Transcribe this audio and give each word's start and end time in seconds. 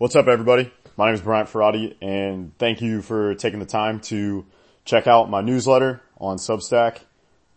What's 0.00 0.16
up, 0.16 0.28
everybody? 0.28 0.72
My 0.96 1.08
name 1.08 1.14
is 1.14 1.20
Bryant 1.20 1.50
Ferrati, 1.50 1.94
and 2.00 2.56
thank 2.56 2.80
you 2.80 3.02
for 3.02 3.34
taking 3.34 3.60
the 3.60 3.66
time 3.66 4.00
to 4.04 4.46
check 4.86 5.06
out 5.06 5.28
my 5.28 5.42
newsletter 5.42 6.00
on 6.16 6.38
Substack, 6.38 7.00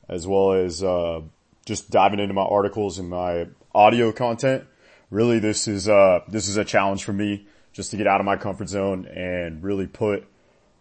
as 0.09 0.27
well 0.27 0.51
as 0.51 0.83
uh, 0.83 1.21
just 1.65 1.89
diving 1.89 2.19
into 2.19 2.33
my 2.33 2.41
articles 2.41 2.99
and 2.99 3.09
my 3.09 3.47
audio 3.73 4.11
content. 4.11 4.65
Really, 5.09 5.39
this 5.39 5.69
is 5.69 5.87
uh, 5.87 6.19
this 6.27 6.49
is 6.49 6.57
a 6.57 6.65
challenge 6.65 7.05
for 7.05 7.13
me 7.13 7.47
just 7.71 7.91
to 7.91 7.97
get 7.97 8.07
out 8.07 8.19
of 8.19 8.25
my 8.25 8.35
comfort 8.35 8.67
zone 8.67 9.05
and 9.05 9.63
really 9.63 9.87
put 9.87 10.27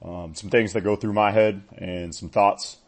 um, 0.05 0.35
some 0.35 0.51
things 0.51 0.73
that 0.73 0.81
go 0.81 0.97
through 0.97 1.13
my 1.13 1.31
head 1.31 1.63
and 1.79 2.13
some 2.13 2.29
thoughts 2.29 2.79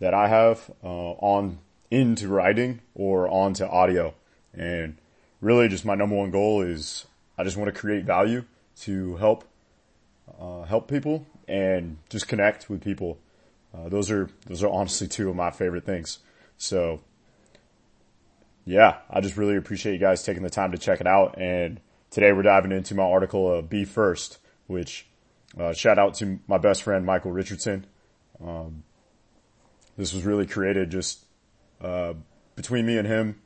that 0.00 0.12
I 0.12 0.26
have 0.26 0.72
uh, 0.82 0.88
on 0.88 1.60
into 1.88 2.26
writing 2.26 2.80
or 2.96 3.28
onto 3.28 3.64
audio. 3.64 4.12
And 4.52 4.98
really, 5.40 5.68
just 5.68 5.84
my 5.84 5.94
number 5.94 6.16
one 6.16 6.32
goal 6.32 6.62
is 6.62 7.06
I 7.36 7.44
just 7.44 7.56
want 7.56 7.72
to 7.72 7.78
create 7.78 8.04
value 8.04 8.44
to 8.82 9.16
help 9.16 9.44
uh, 10.40 10.62
help 10.62 10.88
people 10.88 11.26
and 11.46 11.98
just 12.08 12.28
connect 12.28 12.70
with 12.70 12.82
people. 12.82 13.18
Uh, 13.74 13.88
those 13.88 14.10
are 14.10 14.28
those 14.46 14.62
are 14.62 14.70
honestly 14.70 15.08
two 15.08 15.28
of 15.28 15.36
my 15.36 15.50
favorite 15.50 15.84
things. 15.84 16.20
So 16.56 17.00
yeah, 18.64 18.98
I 19.10 19.20
just 19.20 19.36
really 19.36 19.56
appreciate 19.56 19.92
you 19.92 19.98
guys 19.98 20.22
taking 20.22 20.42
the 20.42 20.50
time 20.50 20.72
to 20.72 20.78
check 20.78 21.00
it 21.00 21.06
out. 21.06 21.38
And 21.38 21.80
today 22.10 22.32
we're 22.32 22.42
diving 22.42 22.72
into 22.72 22.94
my 22.94 23.02
article 23.02 23.52
of 23.52 23.68
Be 23.68 23.84
First, 23.84 24.38
which 24.66 25.06
uh, 25.58 25.72
shout 25.72 25.98
out 25.98 26.14
to 26.14 26.40
my 26.46 26.58
best 26.58 26.82
friend 26.82 27.04
Michael 27.04 27.32
Richardson. 27.32 27.86
Um, 28.44 28.84
this 29.96 30.12
was 30.12 30.24
really 30.24 30.46
created 30.46 30.90
just 30.90 31.24
uh, 31.80 32.14
between 32.56 32.86
me 32.86 32.96
and 32.96 33.06
him, 33.06 33.40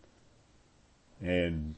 and 1.20 1.74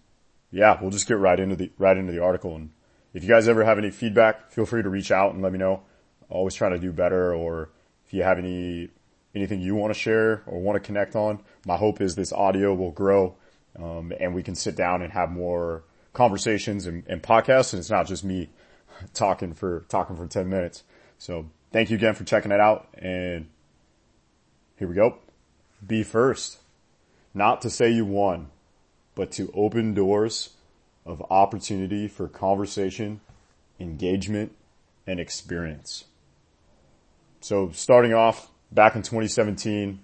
yeah, 0.50 0.78
we'll 0.80 0.90
just 0.90 1.06
get 1.06 1.18
right 1.18 1.38
into 1.38 1.56
the 1.56 1.70
right 1.78 1.96
into 1.96 2.12
the 2.12 2.22
article. 2.22 2.56
And 2.56 2.70
if 3.14 3.22
you 3.22 3.28
guys 3.28 3.48
ever 3.48 3.64
have 3.64 3.78
any 3.78 3.90
feedback, 3.90 4.51
feel 4.51 4.66
free 4.66 4.82
to 4.82 4.88
reach 4.88 5.10
out 5.10 5.32
and 5.34 5.43
let 5.43 5.52
me 5.52 5.59
know. 5.59 5.82
Always 6.29 6.54
trying 6.54 6.73
to 6.73 6.79
do 6.79 6.93
better, 6.93 7.34
or 7.34 7.70
if 8.06 8.15
you 8.15 8.23
have 8.23 8.38
any 8.38 8.88
anything 9.34 9.60
you 9.60 9.74
want 9.74 9.93
to 9.93 9.98
share 9.98 10.43
or 10.46 10.60
want 10.60 10.76
to 10.76 10.80
connect 10.80 11.15
on, 11.15 11.40
my 11.65 11.76
hope 11.76 12.01
is 12.01 12.15
this 12.15 12.32
audio 12.32 12.74
will 12.74 12.90
grow 12.90 13.37
um, 13.78 14.12
and 14.18 14.34
we 14.34 14.43
can 14.43 14.54
sit 14.54 14.74
down 14.74 15.02
and 15.02 15.12
have 15.12 15.30
more 15.30 15.84
conversations 16.12 16.87
and, 16.87 17.04
and 17.06 17.23
podcasts. 17.23 17.73
And 17.73 17.80
it's 17.80 17.90
not 17.90 18.06
just 18.06 18.24
me 18.24 18.51
talking 19.15 19.54
for 19.54 19.84
talking 19.88 20.16
for 20.16 20.26
ten 20.26 20.48
minutes. 20.48 20.82
So 21.18 21.51
thank 21.73 21.90
you 21.90 21.96
again 21.96 22.15
for 22.15 22.24
checking 22.24 22.51
it 22.51 22.60
out. 22.60 22.88
And 22.95 23.48
here 24.76 24.88
we 24.88 24.95
go. 24.95 25.18
Be 25.87 26.02
first. 26.02 26.59
Not 27.32 27.62
to 27.62 27.71
say 27.71 27.90
you 27.90 28.04
won, 28.04 28.51
but 29.14 29.30
to 29.32 29.50
open 29.54 29.94
doors 29.94 30.50
of 31.04 31.22
opportunity 31.30 32.08
for 32.08 32.28
conversation, 32.28 33.20
engagement, 33.78 34.52
and 35.06 35.18
experience. 35.18 36.04
So 37.40 37.70
starting 37.72 38.14
off 38.14 38.50
back 38.70 38.94
in 38.94 39.02
2017, 39.02 40.00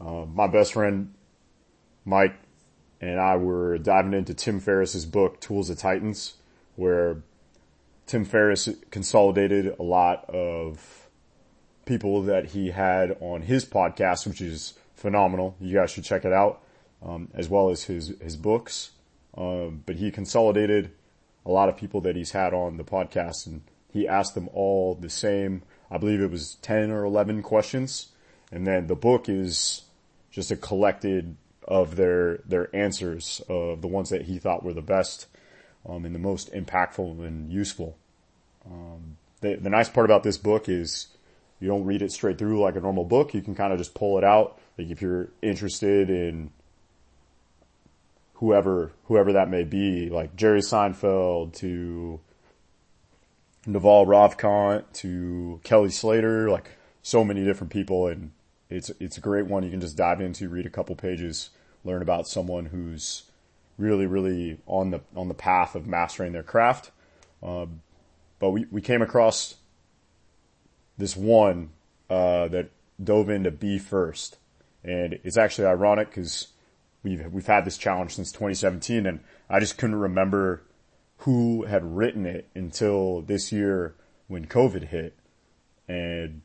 uh, 0.00 0.24
my 0.32 0.46
best 0.46 0.72
friend 0.72 1.14
Mike 2.04 2.34
and 3.00 3.20
I 3.20 3.36
were 3.36 3.78
diving 3.78 4.14
into 4.14 4.34
Tim 4.34 4.58
Ferriss's 4.60 5.06
book 5.06 5.40
Tools 5.40 5.70
of 5.70 5.78
Titans, 5.78 6.34
where 6.76 7.22
Tim 8.06 8.24
Ferriss 8.24 8.68
consolidated 8.90 9.76
a 9.78 9.82
lot 9.82 10.28
of 10.30 11.08
people 11.84 12.22
that 12.22 12.46
he 12.46 12.70
had 12.70 13.16
on 13.20 13.42
his 13.42 13.64
podcast, 13.64 14.26
which 14.26 14.40
is 14.40 14.74
phenomenal. 14.94 15.56
You 15.60 15.74
guys 15.74 15.90
should 15.90 16.04
check 16.04 16.24
it 16.24 16.32
out 16.32 16.62
um, 17.02 17.28
as 17.34 17.48
well 17.48 17.70
as 17.70 17.84
his 17.84 18.14
his 18.20 18.36
books. 18.36 18.90
Um, 19.36 19.82
but 19.86 19.96
he 19.96 20.10
consolidated 20.10 20.90
a 21.46 21.50
lot 21.50 21.68
of 21.68 21.76
people 21.76 22.00
that 22.02 22.16
he's 22.16 22.32
had 22.32 22.52
on 22.52 22.76
the 22.76 22.84
podcast, 22.84 23.46
and 23.46 23.62
he 23.92 24.08
asked 24.08 24.34
them 24.34 24.48
all 24.52 24.94
the 24.94 25.10
same. 25.10 25.62
I 25.90 25.98
believe 25.98 26.20
it 26.20 26.30
was 26.30 26.56
ten 26.56 26.90
or 26.90 27.04
eleven 27.04 27.42
questions, 27.42 28.08
and 28.50 28.66
then 28.66 28.86
the 28.86 28.96
book 28.96 29.28
is 29.28 29.82
just 30.30 30.50
a 30.50 30.56
collected 30.56 31.36
of 31.66 31.96
their 31.96 32.38
their 32.46 32.74
answers 32.74 33.42
of 33.48 33.82
the 33.82 33.88
ones 33.88 34.10
that 34.10 34.22
he 34.22 34.38
thought 34.38 34.64
were 34.64 34.72
the 34.72 34.82
best 34.82 35.26
um, 35.86 36.04
and 36.04 36.14
the 36.14 36.18
most 36.18 36.52
impactful 36.52 37.24
and 37.26 37.52
useful. 37.52 37.96
Um, 38.66 39.16
the, 39.40 39.54
the 39.54 39.70
nice 39.70 39.88
part 39.88 40.04
about 40.04 40.22
this 40.22 40.38
book 40.38 40.68
is 40.68 41.08
you 41.60 41.68
don't 41.68 41.84
read 41.84 42.02
it 42.02 42.12
straight 42.12 42.38
through 42.38 42.60
like 42.60 42.76
a 42.76 42.80
normal 42.80 43.04
book. 43.04 43.34
You 43.34 43.42
can 43.42 43.54
kind 43.54 43.72
of 43.72 43.78
just 43.78 43.94
pull 43.94 44.18
it 44.18 44.24
out. 44.24 44.58
Like 44.76 44.90
if 44.90 45.02
you're 45.02 45.28
interested 45.42 46.10
in 46.10 46.50
whoever 48.38 48.92
whoever 49.04 49.32
that 49.32 49.50
may 49.50 49.64
be, 49.64 50.08
like 50.08 50.36
Jerry 50.36 50.60
Seinfeld 50.60 51.54
to 51.54 52.20
Naval 53.66 54.06
Ravikant 54.06 54.84
to 54.94 55.60
Kelly 55.64 55.90
Slater, 55.90 56.48
like 56.50 56.70
so 57.02 57.24
many 57.24 57.44
different 57.44 57.72
people, 57.72 58.06
and 58.06 58.30
it's 58.70 58.90
it's 59.00 59.18
a 59.18 59.20
great 59.20 59.46
one. 59.46 59.64
You 59.64 59.70
can 59.70 59.80
just 59.80 59.96
dive 59.96 60.20
into, 60.20 60.48
read 60.48 60.66
a 60.66 60.70
couple 60.70 60.94
pages, 60.94 61.50
learn 61.84 62.00
about 62.00 62.28
someone 62.28 62.66
who's 62.66 63.24
really 63.76 64.06
really 64.06 64.58
on 64.66 64.90
the 64.90 65.00
on 65.16 65.28
the 65.28 65.34
path 65.34 65.74
of 65.74 65.86
mastering 65.86 66.32
their 66.32 66.42
craft. 66.42 66.92
Um, 67.42 67.82
but 68.38 68.50
we 68.50 68.66
we 68.70 68.80
came 68.80 69.02
across 69.02 69.56
this 70.96 71.16
one 71.16 71.70
uh, 72.08 72.48
that 72.48 72.70
dove 73.02 73.30
into 73.30 73.50
Be 73.50 73.78
first, 73.78 74.38
and 74.84 75.18
it's 75.24 75.36
actually 75.36 75.66
ironic 75.66 76.10
because 76.10 76.48
we've 77.08 77.32
we've 77.32 77.46
had 77.46 77.64
this 77.64 77.78
challenge 77.78 78.14
since 78.14 78.32
2017, 78.32 79.06
and 79.06 79.20
I 79.48 79.60
just 79.60 79.78
couldn't 79.78 79.96
remember 79.96 80.62
who 81.18 81.64
had 81.64 81.96
written 81.96 82.26
it 82.26 82.48
until 82.54 83.22
this 83.22 83.50
year 83.52 83.94
when 84.26 84.46
COVID 84.46 84.88
hit, 84.88 85.14
and 85.86 86.42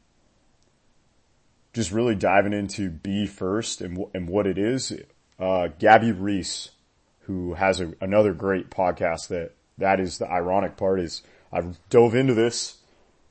just 1.73 1.91
really 1.91 2.15
diving 2.15 2.53
into 2.53 2.89
be 2.89 3.25
first 3.27 3.81
and 3.81 4.05
and 4.13 4.27
what 4.27 4.47
it 4.47 4.57
is. 4.57 4.93
Uh, 5.39 5.67
Gabby 5.79 6.11
Reece, 6.11 6.71
who 7.21 7.55
has 7.55 7.81
a, 7.81 7.93
another 7.99 8.33
great 8.33 8.69
podcast 8.69 9.27
that 9.27 9.51
that 9.77 9.99
is 9.99 10.17
the 10.17 10.29
ironic 10.29 10.77
part 10.77 10.99
is 10.99 11.23
I've 11.51 11.77
dove 11.89 12.15
into 12.15 12.33
this, 12.33 12.77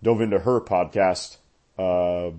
dove 0.03 0.21
into 0.21 0.41
her 0.41 0.61
podcast. 0.61 1.39
Uh, 1.79 2.33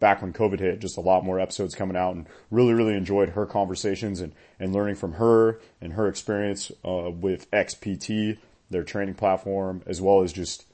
back 0.00 0.22
when 0.22 0.32
COVID 0.32 0.60
hit, 0.60 0.80
just 0.80 0.96
a 0.96 1.00
lot 1.00 1.24
more 1.24 1.40
episodes 1.40 1.74
coming 1.74 1.96
out 1.96 2.14
and 2.14 2.26
really, 2.50 2.72
really 2.72 2.94
enjoyed 2.94 3.30
her 3.30 3.46
conversations 3.46 4.20
and, 4.20 4.32
and 4.58 4.72
learning 4.72 4.94
from 4.94 5.14
her 5.14 5.60
and 5.80 5.94
her 5.94 6.08
experience, 6.08 6.70
uh, 6.84 7.10
with 7.10 7.50
XPT, 7.50 8.38
their 8.70 8.84
training 8.84 9.14
platform, 9.14 9.82
as 9.86 10.00
well 10.00 10.22
as 10.22 10.32
just, 10.32 10.66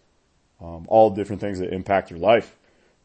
um, 0.60 0.84
all 0.88 1.10
different 1.10 1.40
things 1.40 1.58
that 1.58 1.72
impact 1.72 2.10
your 2.10 2.18
life. 2.18 2.56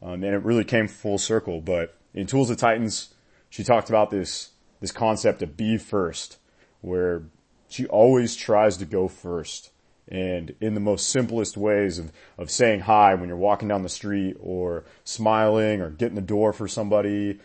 Um, 0.02 0.24
and 0.24 0.34
it 0.34 0.42
really 0.44 0.64
came 0.64 0.88
full 0.88 1.18
circle, 1.18 1.60
but 1.60 1.96
in 2.14 2.26
Tools 2.26 2.50
of 2.50 2.56
Titans, 2.56 3.14
she 3.48 3.64
talked 3.64 3.88
about 3.88 4.10
this, 4.10 4.50
this 4.80 4.92
concept 4.92 5.42
of 5.42 5.56
be 5.56 5.76
first, 5.76 6.38
where 6.80 7.24
she 7.68 7.86
always 7.86 8.34
tries 8.34 8.76
to 8.78 8.84
go 8.84 9.08
first 9.08 9.70
and 10.10 10.54
in 10.60 10.74
the 10.74 10.80
most 10.80 11.08
simplest 11.08 11.56
ways 11.56 11.98
of, 11.98 12.12
of 12.36 12.50
saying 12.50 12.80
hi 12.80 13.14
when 13.14 13.28
you're 13.28 13.38
walking 13.38 13.68
down 13.68 13.82
the 13.82 13.88
street 13.88 14.36
or 14.40 14.84
smiling 15.04 15.80
or 15.80 15.90
getting 15.90 16.16
the 16.16 16.20
door 16.20 16.52
for 16.52 16.66
somebody. 16.66 17.38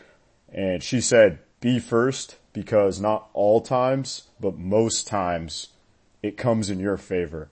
And 0.52 0.82
she 0.82 1.00
said, 1.00 1.40
be 1.62 1.80
first 1.80 2.38
because 2.54 3.00
not 3.00 3.30
all 3.34 3.62
times, 3.62 4.30
but 4.40 4.58
most 4.58 5.08
times 5.08 5.68
it 6.24 6.38
comes 6.38 6.70
in 6.70 6.80
your 6.80 6.98
favor. 6.98 7.50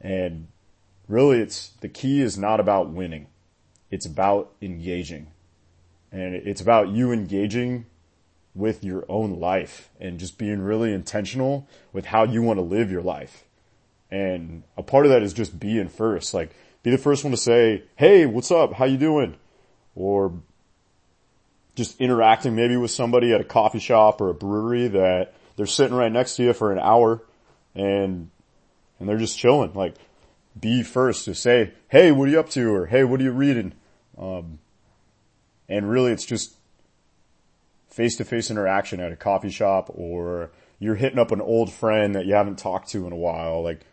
And 0.00 0.48
really 1.08 1.40
it's, 1.40 1.72
the 1.80 1.88
key 1.88 2.20
is 2.20 2.38
not 2.38 2.58
about 2.58 2.90
winning. 2.90 3.26
It's 3.90 4.06
about 4.06 4.52
engaging 4.62 5.28
and 6.12 6.34
it's 6.34 6.60
about 6.60 6.88
you 6.88 7.10
engaging 7.10 7.86
with 8.54 8.84
your 8.84 9.04
own 9.08 9.40
life 9.40 9.88
and 9.98 10.20
just 10.20 10.36
being 10.36 10.60
really 10.60 10.92
intentional 10.92 11.66
with 11.92 12.06
how 12.06 12.24
you 12.24 12.42
want 12.42 12.58
to 12.58 12.62
live 12.62 12.90
your 12.90 13.02
life. 13.02 13.44
And 14.12 14.62
a 14.76 14.82
part 14.82 15.06
of 15.06 15.10
that 15.10 15.22
is 15.22 15.32
just 15.32 15.58
being 15.58 15.88
first, 15.88 16.34
like 16.34 16.54
be 16.82 16.90
the 16.90 16.98
first 16.98 17.24
one 17.24 17.30
to 17.30 17.36
say, 17.38 17.84
Hey, 17.96 18.26
what's 18.26 18.50
up? 18.50 18.74
How 18.74 18.84
you 18.84 18.98
doing? 18.98 19.36
Or 19.94 20.34
just 21.74 21.98
interacting 21.98 22.54
maybe 22.54 22.76
with 22.76 22.90
somebody 22.90 23.32
at 23.32 23.40
a 23.40 23.44
coffee 23.44 23.78
shop 23.78 24.20
or 24.20 24.28
a 24.28 24.34
brewery 24.34 24.86
that 24.88 25.32
they're 25.56 25.64
sitting 25.64 25.96
right 25.96 26.12
next 26.12 26.36
to 26.36 26.42
you 26.42 26.52
for 26.52 26.70
an 26.72 26.78
hour 26.78 27.22
and, 27.74 28.28
and 29.00 29.08
they're 29.08 29.16
just 29.16 29.38
chilling. 29.38 29.72
Like 29.72 29.94
be 30.60 30.82
first 30.82 31.24
to 31.24 31.34
say, 31.34 31.72
Hey, 31.88 32.12
what 32.12 32.28
are 32.28 32.32
you 32.32 32.40
up 32.40 32.50
to? 32.50 32.70
Or 32.70 32.84
Hey, 32.84 33.04
what 33.04 33.18
are 33.18 33.24
you 33.24 33.32
reading? 33.32 33.72
Um, 34.18 34.58
and 35.70 35.88
really 35.88 36.12
it's 36.12 36.26
just 36.26 36.56
face 37.88 38.18
to 38.18 38.26
face 38.26 38.50
interaction 38.50 39.00
at 39.00 39.10
a 39.10 39.16
coffee 39.16 39.48
shop 39.48 39.90
or 39.94 40.50
you're 40.78 40.96
hitting 40.96 41.18
up 41.18 41.32
an 41.32 41.40
old 41.40 41.72
friend 41.72 42.14
that 42.14 42.26
you 42.26 42.34
haven't 42.34 42.58
talked 42.58 42.90
to 42.90 43.06
in 43.06 43.12
a 43.14 43.16
while. 43.16 43.62
Like 43.62 43.86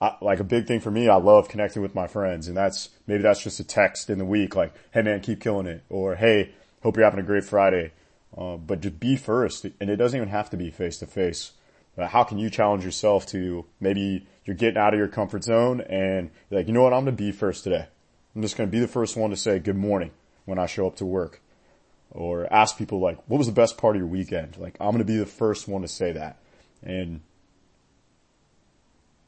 I, 0.00 0.16
like 0.20 0.40
a 0.40 0.44
big 0.44 0.66
thing 0.66 0.80
for 0.80 0.90
me, 0.90 1.08
I 1.08 1.16
love 1.16 1.48
connecting 1.48 1.82
with 1.82 1.94
my 1.94 2.06
friends 2.06 2.48
and 2.48 2.56
that's, 2.56 2.90
maybe 3.06 3.22
that's 3.22 3.42
just 3.42 3.60
a 3.60 3.64
text 3.64 4.10
in 4.10 4.18
the 4.18 4.24
week 4.24 4.54
like, 4.54 4.72
hey 4.92 5.02
man, 5.02 5.20
keep 5.20 5.40
killing 5.40 5.66
it 5.66 5.82
or 5.88 6.14
hey, 6.14 6.52
hope 6.82 6.96
you're 6.96 7.04
having 7.04 7.20
a 7.20 7.24
great 7.24 7.44
Friday. 7.44 7.92
Uh, 8.36 8.56
but 8.56 8.80
just 8.80 9.00
be 9.00 9.16
first 9.16 9.64
and 9.64 9.90
it 9.90 9.96
doesn't 9.96 10.16
even 10.16 10.28
have 10.28 10.50
to 10.50 10.56
be 10.56 10.70
face 10.70 10.98
to 10.98 11.06
face. 11.06 11.52
How 11.98 12.22
can 12.22 12.38
you 12.38 12.48
challenge 12.48 12.84
yourself 12.84 13.26
to 13.28 13.64
maybe 13.80 14.26
you're 14.44 14.54
getting 14.54 14.78
out 14.78 14.94
of 14.94 14.98
your 14.98 15.08
comfort 15.08 15.42
zone 15.42 15.80
and 15.80 16.30
you're 16.48 16.60
like, 16.60 16.68
you 16.68 16.72
know 16.72 16.82
what? 16.82 16.92
I'm 16.92 17.04
going 17.04 17.16
to 17.16 17.22
be 17.22 17.32
first 17.32 17.64
today. 17.64 17.86
I'm 18.36 18.42
just 18.42 18.56
going 18.56 18.68
to 18.68 18.70
be 18.70 18.78
the 18.78 18.86
first 18.86 19.16
one 19.16 19.30
to 19.30 19.36
say 19.36 19.58
good 19.58 19.76
morning 19.76 20.12
when 20.44 20.60
I 20.60 20.66
show 20.66 20.86
up 20.86 20.96
to 20.96 21.04
work 21.04 21.40
or 22.10 22.50
ask 22.52 22.78
people 22.78 23.00
like, 23.00 23.18
what 23.26 23.38
was 23.38 23.48
the 23.48 23.52
best 23.52 23.76
part 23.78 23.96
of 23.96 24.00
your 24.00 24.08
weekend? 24.08 24.56
Like, 24.58 24.76
I'm 24.80 24.92
going 24.92 24.98
to 24.98 25.04
be 25.04 25.16
the 25.16 25.26
first 25.26 25.66
one 25.66 25.82
to 25.82 25.88
say 25.88 26.12
that. 26.12 26.38
And 26.84 27.20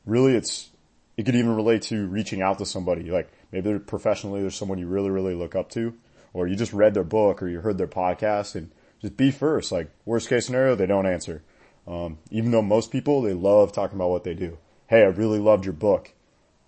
really 0.07 0.35
it's, 0.35 0.71
it 1.17 1.25
could 1.25 1.35
even 1.35 1.55
relate 1.55 1.83
to 1.83 2.07
reaching 2.07 2.43
out 2.43 2.59
to 2.59 2.67
somebody. 2.67 3.11
Like 3.11 3.31
maybe 3.53 3.69
they're 3.69 3.79
professionally 3.79 4.41
there's 4.41 4.57
someone 4.57 4.79
you 4.79 4.87
really, 4.87 5.11
really 5.11 5.35
look 5.35 5.55
up 5.55 5.71
to 5.71 5.95
or 6.33 6.47
you 6.47 6.57
just 6.57 6.73
read 6.73 6.95
their 6.95 7.05
book 7.05 7.43
or 7.43 7.49
you 7.49 7.61
heard 7.61 7.79
their 7.79 7.87
podcast 7.87 8.55
and 8.55 8.71
just 9.01 9.17
be 9.17 9.31
first. 9.31 9.73
Like 9.73 9.91
worst 10.05 10.29
case 10.29 10.47
scenario, 10.47 10.75
they 10.75 10.87
don't 10.87 11.07
answer. 11.07 11.43
Um, 11.87 12.19
even 12.31 12.51
though 12.51 12.63
most 12.63 12.93
people, 12.93 13.23
they 13.23 13.33
love 13.33 13.73
talking 13.73 13.97
about 13.97 14.11
what 14.11 14.25
they 14.25 14.35
do. 14.35 14.59
Hey, 14.87 15.03
I 15.03 15.07
really 15.07 15.39
loved 15.39 15.65
your 15.65 15.75
book. 15.75 16.13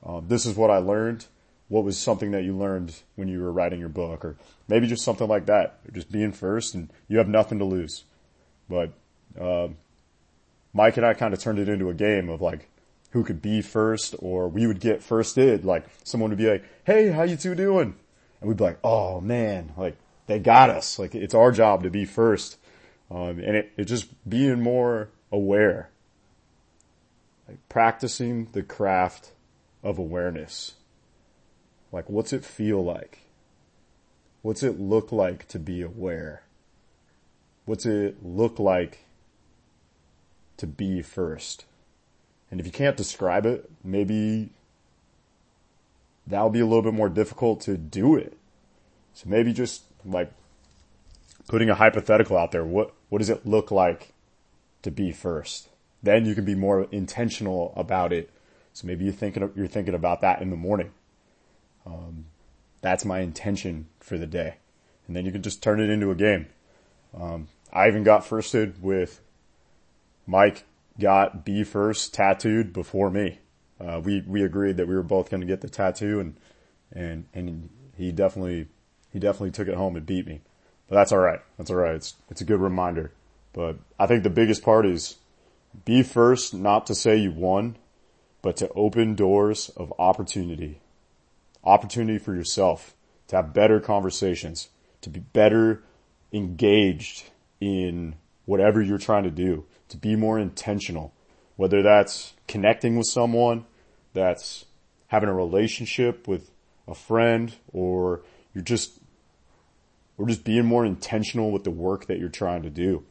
Um, 0.05 0.27
this 0.29 0.47
is 0.47 0.57
what 0.57 0.71
I 0.71 0.79
learned. 0.79 1.27
What 1.69 1.85
was 1.85 1.97
something 1.97 2.33
that 2.33 2.45
you 2.45 2.57
learned 2.57 2.95
when 3.15 3.29
you 3.29 3.41
were 3.41 3.53
writing 3.53 3.81
your 3.81 3.89
book 3.89 4.25
or 4.25 4.37
maybe 4.69 4.87
just 4.87 5.05
something 5.05 5.29
like 5.29 5.47
that. 5.47 5.79
Just 5.93 6.11
being 6.11 6.33
first 6.33 6.75
and 6.75 6.91
you 7.09 7.19
have 7.19 7.29
nothing 7.29 7.59
to 7.61 7.65
lose. 7.65 8.05
But, 8.69 8.93
um, 9.41 9.77
Mike 10.75 10.97
and 10.97 11.07
I 11.07 11.15
kind 11.15 11.35
of 11.35 11.41
turned 11.41 11.59
it 11.59 11.69
into 11.69 11.89
a 11.89 11.95
game 11.95 12.29
of 12.29 12.41
like, 12.41 12.69
who 13.13 13.23
could 13.23 13.41
be 13.41 13.63
first 13.63 14.15
or 14.19 14.49
we 14.49 14.67
would 14.67 14.81
get 14.81 15.01
firsted. 15.01 15.65
Like 15.65 15.85
someone 16.03 16.31
would 16.31 16.39
be 16.39 16.51
like, 16.51 16.65
Hey, 16.85 17.11
how 17.11 17.23
you 17.23 17.37
two 17.37 17.55
doing? 17.55 17.95
And 18.41 18.49
we'd 18.49 18.57
be 18.57 18.65
like, 18.65 18.79
Oh 18.83 19.21
man, 19.21 19.73
like 19.77 19.97
they 20.27 20.39
got 20.39 20.71
us. 20.71 20.99
Like 20.99 21.15
it's 21.15 21.35
our 21.35 21.53
job 21.53 21.83
to 21.83 21.91
be 21.91 22.05
first. 22.05 22.59
Um, 23.11 23.39
and 23.39 23.57
it, 23.57 23.73
it 23.77 23.85
just 23.85 24.09
being 24.29 24.63
more 24.63 25.11
aware, 25.31 25.91
like 27.47 27.59
practicing 27.69 28.49
the 28.53 28.63
craft 28.63 29.33
of 29.83 29.99
awareness. 29.99 30.75
Like 31.93 32.09
what's 32.09 32.33
it 32.33 32.45
feel 32.45 32.83
like? 32.83 33.21
What's 34.41 34.63
it 34.63 34.81
look 34.81 35.13
like 35.13 35.47
to 35.49 35.59
be 35.59 35.83
aware? 35.83 36.43
What's 37.67 37.85
it 37.85 38.25
look 38.25 38.59
like 38.59 39.05
to 40.57 40.67
be 40.67 41.03
first? 41.03 41.67
And 42.53 42.61
if 42.61 42.67
you 42.67 42.73
can't 42.73 42.99
describe 42.99 43.47
it, 43.47 43.71
maybe 43.83 44.51
that'll 46.27 46.51
be 46.51 46.61
a 46.61 46.67
little 46.67 46.83
bit 46.83 46.93
more 46.93 47.09
difficult 47.09 47.63
to 47.63 47.79
do 47.79 48.15
it. 48.15 48.37
So 49.15 49.31
maybe 49.31 49.55
just 49.55 49.85
like 50.05 50.31
putting 51.49 51.71
a 51.71 51.75
hypothetical 51.75 52.37
out 52.37 52.53
there. 52.53 52.63
What, 52.63 52.93
what 53.09 53.21
does 53.21 53.31
it 53.31 53.47
look 53.47 53.71
like 53.71 54.13
to 54.83 54.91
be 54.91 55.13
first? 55.13 55.71
Then 56.03 56.27
you 56.27 56.35
can 56.35 56.45
be 56.45 56.55
more 56.55 56.87
intentional 56.93 57.73
about 57.75 58.13
it. 58.13 58.29
So 58.75 58.87
maybe 58.87 59.05
you're 59.05 59.15
thinking, 59.15 59.51
you're 59.57 59.67
thinking 59.67 59.95
about 59.95 60.21
that 60.21 60.43
in 60.43 60.51
the 60.51 60.57
morning. 60.57 60.91
Um, 61.87 62.27
that's 62.83 63.07
my 63.07 63.21
intention 63.21 63.87
for 63.99 64.19
the 64.19 64.27
day. 64.27 64.57
And 65.07 65.17
then 65.17 65.25
you 65.25 65.33
can 65.33 65.43
just 65.43 65.63
turn 65.63 65.81
it 65.81 65.89
into 65.89 66.11
a 66.11 66.15
game. 66.15 66.49
Um, 67.19 67.49
I 67.73 67.89
even 67.89 68.05
got 68.05 68.27
firsted 68.27 68.79
with 68.81 69.23
Mike 70.27 70.65
got 70.99 71.45
Be 71.45 71.65
first 71.65 72.15
tattooed 72.15 72.73
before 72.73 73.11
me. 73.11 73.39
Uh, 73.81 74.01
we, 74.03 74.23
we 74.27 74.45
agreed 74.45 74.77
that 74.77 74.87
we 74.87 74.95
were 74.95 75.03
both 75.03 75.31
going 75.31 75.41
to 75.41 75.47
get 75.47 75.61
the 75.61 75.69
tattoo 75.69 76.21
and, 76.21 76.37
and, 76.93 77.27
and 77.35 77.69
he 77.97 78.13
definitely, 78.13 78.69
he 79.13 79.19
definitely 79.19 79.51
took 79.51 79.69
it 79.69 79.75
home 79.75 79.97
and 79.97 80.07
beat 80.07 80.27
me. 80.27 80.41
But 80.89 80.97
that's 80.97 81.13
alright. 81.13 81.41
That's 81.57 81.71
alright. 81.71 81.97
It's, 81.97 82.15
it's 82.31 82.41
a 82.41 82.45
good 82.45 82.61
reminder. 82.61 83.13
But 83.53 83.79
I 83.99 84.07
think 84.07 84.23
the 84.23 84.31
biggest 84.31 84.63
part 84.63 84.87
is 84.87 85.17
be 85.85 86.03
first, 86.03 86.55
not 86.55 86.87
to 86.87 86.95
say 86.95 87.17
you 87.17 87.33
won, 87.33 87.77
but 88.41 88.57
to 88.59 88.69
open 88.71 89.15
doors 89.15 89.71
of 89.71 89.93
opportunity. 89.99 90.81
Opportunity 91.65 92.19
for 92.19 92.35
yourself 92.35 92.95
to 93.29 93.37
have 93.37 93.55
better 93.55 93.81
conversations, 93.81 94.69
to 95.01 95.11
be 95.11 95.21
better 95.21 95.83
engaged 96.33 97.25
in 97.61 98.17
whatever 98.45 98.83
you're 98.83 98.99
trying 98.99 99.25
to 99.25 99.31
do 99.31 99.65
to 99.93 99.97
be 99.97 100.17
more 100.17 100.39
intentional, 100.39 101.13
whether 101.57 101.83
that's 101.83 102.35
connecting 102.49 102.97
with 102.97 103.07
someone, 103.07 103.65
that's 104.13 104.65
having 105.09 105.29
a 105.29 105.35
relationship 105.35 106.27
with 106.27 106.51
a 106.89 106.95
friend, 106.95 107.55
or 107.73 108.23
you're 108.55 108.65
just, 108.65 108.99
or 110.19 110.27
just 110.27 110.45
being 110.45 110.65
more 110.65 110.85
intentional 110.85 111.53
with 111.53 111.65
the 111.65 111.71
work 111.71 112.07
that 112.07 112.19
you're 112.19 112.29
trying 112.29 112.63
to 112.63 112.71
do. 112.71 113.05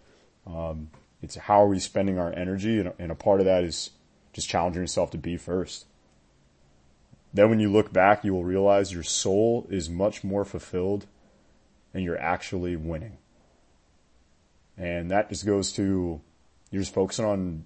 Um, 0.45 0.89
it's 1.21 1.35
how 1.35 1.63
are 1.63 1.67
we 1.67 1.79
spending 1.79 2.17
our 2.17 2.33
energy, 2.33 2.79
and, 2.79 2.91
and 2.99 3.11
a 3.11 3.15
part 3.15 3.39
of 3.39 3.45
that 3.45 3.63
is 3.63 3.91
just 4.33 4.49
challenging 4.49 4.81
yourself 4.81 5.11
to 5.11 5.17
be 5.17 5.37
first. 5.37 5.85
Then 7.33 7.49
when 7.49 7.59
you 7.59 7.71
look 7.71 7.93
back, 7.93 8.23
you 8.23 8.33
will 8.33 8.43
realize 8.43 8.91
your 8.91 9.03
soul 9.03 9.67
is 9.69 9.89
much 9.89 10.23
more 10.23 10.43
fulfilled 10.43 11.05
and 11.93 12.03
you're 12.03 12.19
actually 12.19 12.75
winning. 12.75 13.17
And 14.77 15.11
that 15.11 15.29
just 15.29 15.45
goes 15.45 15.71
to 15.73 16.21
you're 16.71 16.81
just 16.81 16.93
focusing 16.93 17.25
on, 17.25 17.65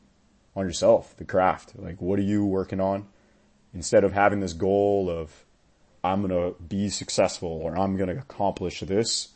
on 0.55 0.65
yourself, 0.65 1.15
the 1.17 1.25
craft. 1.25 1.73
Like, 1.77 2.01
what 2.01 2.19
are 2.19 2.23
you 2.23 2.45
working 2.45 2.81
on? 2.81 3.07
Instead 3.73 4.03
of 4.03 4.13
having 4.13 4.39
this 4.39 4.53
goal 4.53 5.09
of, 5.09 5.45
I'm 6.03 6.27
going 6.27 6.31
to 6.31 6.61
be 6.61 6.89
successful 6.89 7.49
or 7.49 7.77
I'm 7.77 7.97
going 7.97 8.09
to 8.09 8.19
accomplish 8.19 8.81
this. 8.81 9.29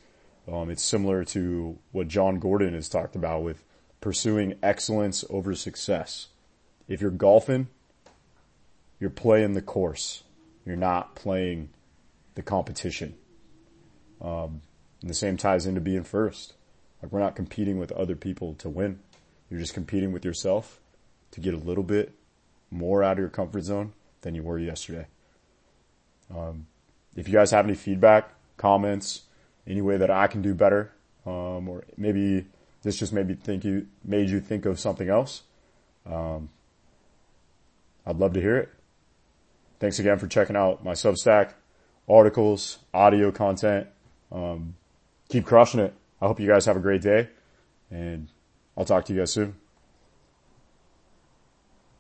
Um, 0.52 0.70
it's 0.70 0.84
similar 0.84 1.24
to 1.26 1.78
what 1.92 2.08
Jon 2.08 2.40
Gordon 2.40 2.74
has 2.74 2.90
talked 2.90 3.16
about 3.16 3.44
with 3.44 3.64
pursuing 4.02 4.56
excellence 4.64 5.24
over 5.30 5.54
success. 5.56 6.28
If 6.88 7.02
you're 7.02 7.12
golfing, 7.12 7.68
you're 9.00 9.10
playing 9.10 9.54
the 9.54 9.62
course. 9.62 10.24
You're 10.66 10.76
not 10.76 11.16
playing 11.16 11.70
the 12.36 12.42
competition. 12.42 13.16
Um, 14.22 14.62
and 15.02 15.10
the 15.10 15.16
same 15.16 15.38
ties 15.38 15.66
into 15.66 15.82
being 15.82 16.04
first. 16.04 16.54
Like 17.02 17.12
we're 17.12 17.20
not 17.20 17.36
competing 17.36 17.80
with 17.80 17.92
other 17.92 18.16
people 18.16 18.54
to 18.56 18.70
win. 18.70 19.00
You're 19.50 19.60
just 19.60 19.74
competing 19.74 20.12
with 20.12 20.24
yourself 20.24 20.80
to 21.32 21.40
get 21.40 21.54
a 21.54 21.58
little 21.58 21.84
bit 21.84 22.14
more 22.72 23.04
out 23.04 23.14
of 23.14 23.20
your 23.20 23.30
comfort 23.30 23.64
zone 23.64 23.94
than 24.22 24.36
you 24.36 24.44
were 24.44 24.60
yesterday. 24.60 25.08
Um, 26.36 26.68
if 27.16 27.28
you 27.28 27.34
guys 27.34 27.52
have 27.52 27.66
any 27.66 27.76
feedback, 27.76 28.30
comments, 28.58 29.24
any 29.66 29.82
way 29.82 29.98
that 29.98 30.12
I 30.12 30.28
can 30.28 30.42
do 30.42 30.54
better, 30.54 30.92
um, 31.26 31.68
or 31.68 31.84
maybe 31.98 32.46
this 32.84 32.98
just 32.98 33.12
made 33.12 33.28
me 33.28 33.34
think 33.34 33.64
you 33.64 33.88
made 34.04 34.30
you 34.30 34.40
think 34.40 34.66
of 34.66 34.80
something 34.80 35.10
else, 35.10 35.44
um, 36.06 36.50
I'd 38.06 38.18
love 38.18 38.34
to 38.34 38.42
hear 38.42 38.58
it. 38.58 38.70
Thanks 39.80 40.00
again 40.00 40.20
for 40.20 40.28
checking 40.28 40.56
out 40.56 40.84
my 40.84 40.94
Substack, 40.94 41.54
articles, 42.08 42.80
audio 42.94 43.32
content. 43.32 43.88
Um, 44.32 44.76
keep 45.30 45.46
crushing 45.46 45.80
it. 45.80 45.94
I 46.22 46.28
hope 46.28 46.40
you 46.40 46.48
guys 46.48 46.66
have 46.66 46.76
a 46.76 46.82
great 46.82 47.02
day 47.02 47.30
and 47.90 48.28
I'll 48.80 48.86
talk 48.86 49.04
to 49.06 49.14
you 49.14 49.20
guys 49.20 49.34
soon. 49.34 49.58